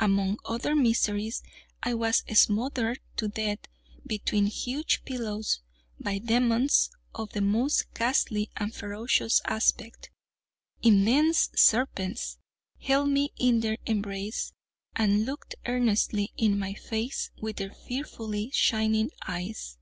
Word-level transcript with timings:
Among 0.00 0.38
other 0.44 0.74
miseries 0.74 1.40
I 1.84 1.94
was 1.94 2.24
smothered 2.34 2.98
to 3.16 3.28
death 3.28 3.60
between 4.04 4.46
huge 4.46 5.04
pillows, 5.04 5.60
by 6.00 6.18
demons 6.18 6.90
of 7.14 7.30
the 7.30 7.40
most 7.42 7.94
ghastly 7.94 8.50
and 8.56 8.74
ferocious 8.74 9.40
aspect. 9.44 10.10
Immense 10.82 11.50
serpents 11.54 12.38
held 12.80 13.10
me 13.10 13.30
in 13.38 13.60
their 13.60 13.78
embrace, 13.86 14.52
and 14.96 15.24
looked 15.24 15.54
earnestly 15.64 16.32
in 16.36 16.58
my 16.58 16.74
face 16.74 17.30
with 17.40 17.58
their 17.58 17.70
fearfully 17.70 18.50
shining 18.52 19.12
eyes. 19.28 19.78